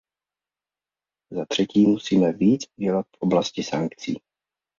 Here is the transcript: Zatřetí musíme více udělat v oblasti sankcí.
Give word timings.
Zatřetí 1.31 1.87
musíme 1.87 2.31
více 2.31 2.67
udělat 2.77 3.05
v 3.17 3.21
oblasti 3.21 3.63
sankcí. 3.63 4.21